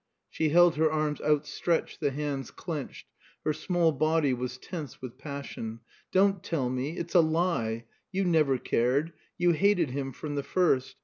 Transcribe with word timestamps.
She 0.31 0.49
held 0.49 0.77
her 0.77 0.91
arms 0.91 1.21
outstretched, 1.21 1.99
the 1.99 2.09
hands 2.09 2.49
clenched. 2.49 3.05
Her 3.45 3.53
small 3.53 3.91
body 3.91 4.33
was 4.33 4.57
tense 4.57 4.99
with 4.99 5.19
passion. 5.19 5.81
"Don't 6.11 6.41
tell 6.43 6.71
me. 6.71 6.97
It's 6.97 7.13
a 7.13 7.21
lie. 7.21 7.85
You 8.11 8.25
never 8.25 8.57
cared. 8.57 9.13
You 9.37 9.51
hated 9.51 9.91
him 9.91 10.11
from 10.11 10.33
the 10.33 10.41
first. 10.41 10.95